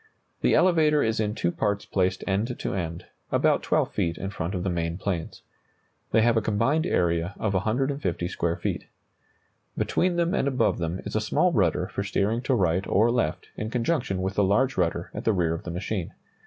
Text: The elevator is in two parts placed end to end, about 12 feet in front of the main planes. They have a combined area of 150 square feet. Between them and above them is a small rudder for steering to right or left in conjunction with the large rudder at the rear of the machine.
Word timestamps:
The 0.41 0.55
elevator 0.55 1.03
is 1.03 1.19
in 1.19 1.35
two 1.35 1.51
parts 1.51 1.85
placed 1.85 2.23
end 2.25 2.57
to 2.57 2.73
end, 2.73 3.05
about 3.31 3.61
12 3.61 3.91
feet 3.93 4.17
in 4.17 4.31
front 4.31 4.55
of 4.55 4.63
the 4.63 4.69
main 4.71 4.97
planes. 4.97 5.43
They 6.11 6.23
have 6.23 6.35
a 6.35 6.41
combined 6.41 6.87
area 6.87 7.35
of 7.37 7.53
150 7.53 8.27
square 8.27 8.55
feet. 8.57 8.87
Between 9.77 10.15
them 10.15 10.33
and 10.33 10.47
above 10.47 10.79
them 10.79 11.01
is 11.05 11.15
a 11.15 11.21
small 11.21 11.51
rudder 11.53 11.85
for 11.87 12.01
steering 12.03 12.41
to 12.41 12.55
right 12.55 12.87
or 12.87 13.11
left 13.11 13.49
in 13.55 13.69
conjunction 13.69 14.23
with 14.23 14.33
the 14.33 14.43
large 14.43 14.75
rudder 14.75 15.11
at 15.13 15.23
the 15.23 15.33
rear 15.33 15.53
of 15.53 15.65
the 15.65 15.69
machine. 15.69 16.11